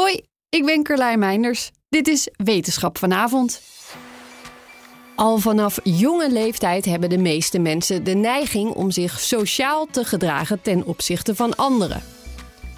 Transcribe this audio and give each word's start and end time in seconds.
Hoi, 0.00 0.20
ik 0.48 0.64
ben 0.64 0.82
Carlijn 0.82 1.18
Meinders. 1.18 1.70
Dit 1.88 2.08
is 2.08 2.28
Wetenschap 2.36 2.98
vanavond. 2.98 3.62
Al 5.14 5.38
vanaf 5.38 5.78
jonge 5.82 6.32
leeftijd 6.32 6.84
hebben 6.84 7.08
de 7.08 7.18
meeste 7.18 7.58
mensen 7.58 8.04
de 8.04 8.14
neiging 8.14 8.70
om 8.70 8.90
zich 8.90 9.20
sociaal 9.20 9.86
te 9.86 10.04
gedragen 10.04 10.62
ten 10.62 10.86
opzichte 10.86 11.34
van 11.34 11.56
anderen. 11.56 12.02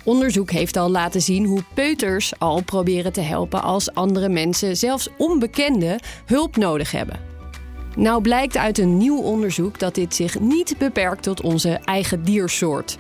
Onderzoek 0.05 0.51
heeft 0.51 0.77
al 0.77 0.91
laten 0.91 1.21
zien 1.21 1.45
hoe 1.45 1.65
peuters 1.75 2.39
al 2.39 2.63
proberen 2.63 3.13
te 3.13 3.21
helpen 3.21 3.63
als 3.63 3.95
andere 3.95 4.29
mensen, 4.29 4.77
zelfs 4.77 5.09
onbekende, 5.17 5.99
hulp 6.27 6.57
nodig 6.57 6.91
hebben. 6.91 7.21
Nou 7.97 8.23
blijkt 8.23 8.57
uit 8.57 8.79
een 8.79 8.97
nieuw 8.97 9.21
onderzoek 9.21 9.79
dat 9.79 9.95
dit 9.95 10.15
zich 10.15 10.41
niet 10.41 10.75
beperkt 10.79 11.23
tot 11.23 11.41
onze 11.41 11.71
eigen 11.85 12.25
diersoort. 12.25 12.99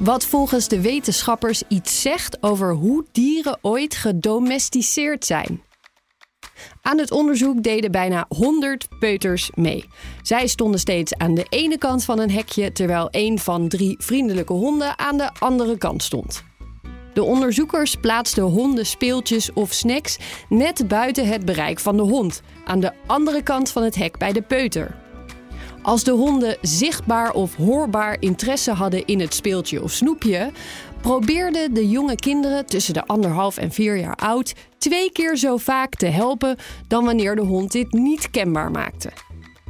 Wat 0.00 0.24
volgens 0.24 0.68
de 0.68 0.80
wetenschappers 0.80 1.62
iets 1.68 2.02
zegt 2.02 2.42
over 2.42 2.72
hoe 2.72 3.04
dieren 3.12 3.58
ooit 3.62 3.94
gedomesticeerd 3.94 5.24
zijn. 5.24 5.62
Aan 6.82 6.98
het 6.98 7.10
onderzoek 7.10 7.62
deden 7.62 7.90
bijna 7.90 8.24
100 8.28 8.86
peuters 8.98 9.50
mee. 9.54 9.84
Zij 10.22 10.46
stonden 10.46 10.80
steeds 10.80 11.14
aan 11.14 11.34
de 11.34 11.46
ene 11.48 11.78
kant 11.78 12.04
van 12.04 12.18
een 12.18 12.30
hekje, 12.30 12.72
terwijl 12.72 13.08
een 13.10 13.38
van 13.38 13.68
drie 13.68 13.94
vriendelijke 13.98 14.52
honden 14.52 14.98
aan 14.98 15.16
de 15.16 15.30
andere 15.38 15.78
kant 15.78 16.02
stond. 16.02 16.42
De 17.14 17.22
onderzoekers 17.22 17.94
plaatsten 17.94 18.42
honden 18.42 18.86
speeltjes 18.86 19.52
of 19.52 19.72
snacks 19.72 20.18
net 20.48 20.88
buiten 20.88 21.26
het 21.26 21.44
bereik 21.44 21.80
van 21.80 21.96
de 21.96 22.02
hond, 22.02 22.42
aan 22.64 22.80
de 22.80 22.92
andere 23.06 23.42
kant 23.42 23.70
van 23.70 23.82
het 23.82 23.94
hek 23.94 24.18
bij 24.18 24.32
de 24.32 24.42
peuter. 24.42 25.09
Als 25.82 26.04
de 26.04 26.10
honden 26.10 26.56
zichtbaar 26.62 27.32
of 27.32 27.56
hoorbaar 27.56 28.16
interesse 28.20 28.70
hadden 28.70 29.06
in 29.06 29.20
het 29.20 29.34
speeltje 29.34 29.82
of 29.82 29.92
snoepje, 29.92 30.50
probeerden 31.00 31.74
de 31.74 31.88
jonge 31.88 32.14
kinderen 32.14 32.66
tussen 32.66 32.94
de 32.94 33.06
anderhalf 33.06 33.56
en 33.56 33.72
vier 33.72 33.96
jaar 33.96 34.16
oud 34.16 34.54
twee 34.78 35.12
keer 35.12 35.36
zo 35.36 35.56
vaak 35.56 35.94
te 35.94 36.06
helpen 36.06 36.56
dan 36.88 37.04
wanneer 37.04 37.36
de 37.36 37.42
hond 37.42 37.72
dit 37.72 37.92
niet 37.92 38.30
kenbaar 38.30 38.70
maakte. 38.70 39.10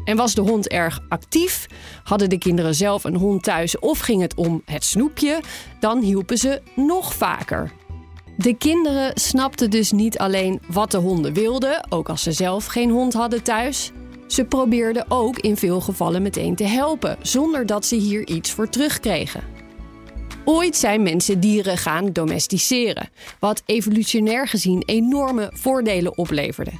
En 0.04 0.16
was 0.16 0.34
de 0.34 0.40
hond 0.40 0.68
erg 0.68 1.00
actief, 1.08 1.66
hadden 2.04 2.28
de 2.28 2.38
kinderen 2.38 2.74
zelf 2.74 3.04
een 3.04 3.16
hond 3.16 3.42
thuis 3.42 3.78
of 3.78 3.98
ging 3.98 4.22
het 4.22 4.34
om 4.34 4.62
het 4.64 4.84
snoepje, 4.84 5.40
dan 5.80 6.00
hielpen 6.00 6.38
ze 6.38 6.62
nog 6.74 7.14
vaker. 7.14 7.72
De 8.36 8.54
kinderen 8.54 9.12
snapten 9.14 9.70
dus 9.70 9.92
niet 9.92 10.18
alleen 10.18 10.60
wat 10.66 10.90
de 10.90 10.98
honden 10.98 11.32
wilden, 11.32 11.86
ook 11.88 12.08
als 12.08 12.22
ze 12.22 12.32
zelf 12.32 12.66
geen 12.66 12.90
hond 12.90 13.12
hadden 13.12 13.42
thuis. 13.42 13.92
Ze 14.30 14.44
probeerden 14.44 15.04
ook 15.08 15.38
in 15.38 15.56
veel 15.56 15.80
gevallen 15.80 16.22
meteen 16.22 16.54
te 16.54 16.64
helpen, 16.64 17.16
zonder 17.22 17.66
dat 17.66 17.86
ze 17.86 17.96
hier 17.96 18.26
iets 18.26 18.52
voor 18.52 18.68
terugkregen. 18.68 19.42
Ooit 20.44 20.76
zijn 20.76 21.02
mensen 21.02 21.40
dieren 21.40 21.78
gaan 21.78 22.12
domesticeren, 22.12 23.10
wat 23.40 23.62
evolutionair 23.66 24.48
gezien 24.48 24.82
enorme 24.86 25.50
voordelen 25.54 26.18
opleverde. 26.18 26.70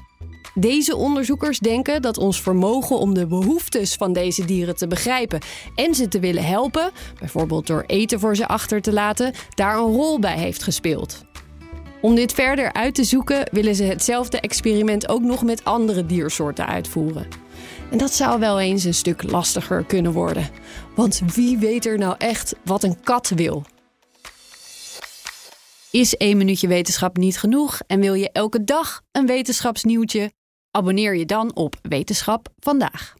Deze 0.55 0.97
onderzoekers 0.97 1.59
denken 1.59 2.03
dat 2.03 2.19
ons 2.19 2.43
vermogen 2.43 2.98
om 2.98 3.15
de 3.15 3.27
behoeftes 3.27 3.95
van 3.95 4.12
deze 4.12 4.45
dieren 4.45 4.77
te 4.77 4.87
begrijpen 4.87 5.41
en 5.75 5.95
ze 5.95 6.09
te 6.09 6.21
willen 6.21 6.45
helpen, 6.45 6.91
bijvoorbeeld 7.19 7.67
door 7.67 7.84
eten 7.87 8.21
voor 8.21 8.37
ze 8.37 8.48
achter 8.48 8.81
te 8.81 8.93
laten, 8.93 9.33
daar 9.55 9.78
een 9.78 9.93
rol 9.93 10.19
bij 10.19 10.39
heeft 10.39 10.62
gespeeld. 10.62 11.25
Om 12.01 12.15
dit 12.15 12.33
verder 12.33 12.73
uit 12.73 12.95
te 12.95 13.05
zoeken 13.05 13.48
willen 13.53 13.75
ze 13.75 13.84
hetzelfde 13.84 14.41
experiment 14.41 15.09
ook 15.09 15.23
nog 15.23 15.43
met 15.43 15.65
andere 15.65 16.06
diersoorten 16.06 16.67
uitvoeren. 16.67 17.29
En 17.91 17.98
dat 17.98 18.12
zou 18.12 18.41
wel 18.41 18.61
eens 18.61 18.84
een 18.84 18.95
stuk 18.95 19.23
lastiger 19.23 19.84
kunnen 19.84 20.12
worden. 20.12 20.48
Want 20.95 21.21
wie 21.34 21.59
weet 21.59 21.87
er 21.87 21.98
nou 21.98 22.15
echt 22.19 22.55
wat 22.65 22.83
een 22.83 23.01
kat 23.01 23.28
wil? 23.28 23.65
Is 25.91 26.17
één 26.17 26.37
minuutje 26.37 26.69
wetenschap 26.69 27.17
niet 27.17 27.39
genoeg 27.39 27.81
en 27.87 28.01
wil 28.01 28.15
je 28.15 28.31
elke 28.33 28.65
dag 28.65 29.03
een 29.12 29.27
wetenschapsnieuwtje? 29.27 30.33
Abonneer 30.71 31.17
je 31.17 31.27
dan 31.27 31.55
op 31.55 31.77
Wetenschap 31.83 32.48
vandaag. 32.59 33.19